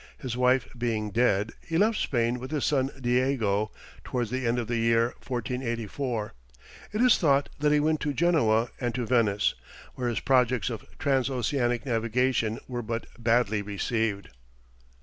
His 0.17 0.35
wife 0.35 0.67
being 0.75 1.11
dead, 1.11 1.51
he 1.63 1.77
left 1.77 1.99
Spain 1.99 2.39
with 2.39 2.49
his 2.49 2.65
son 2.65 2.89
Diego, 2.99 3.69
towards 4.03 4.31
the 4.31 4.47
end 4.47 4.57
of 4.57 4.65
the 4.67 4.77
year 4.79 5.09
1484. 5.27 6.33
It 6.91 7.01
is 7.01 7.19
thought 7.19 7.49
that 7.59 7.71
he 7.71 7.79
went 7.79 7.99
to 7.99 8.11
Genoa 8.11 8.69
and 8.79 8.95
to 8.95 9.05
Venice, 9.05 9.53
where 9.93 10.09
his 10.09 10.19
projects 10.19 10.71
of 10.71 10.83
transoceanic 10.97 11.85
navigation 11.85 12.57
were 12.67 12.81
but 12.81 13.05
badly 13.23 13.61
received. 13.61 14.29